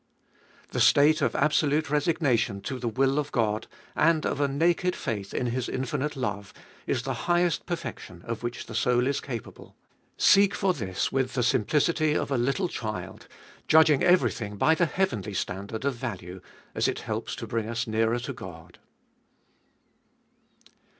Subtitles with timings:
[0.71, 0.71] 2.
[0.71, 5.31] The state of absolute resignation to the will of God, and of a naked faith
[5.31, 6.55] in His infinite love,
[6.87, 9.75] is the highest perfection of which the soul is capable.
[10.17, 13.27] Seek for this with the simplicity of a little child,
[13.67, 16.41] judging everything by the heavenly standard of value,
[16.73, 18.79] as it helps to bring us nearer to God.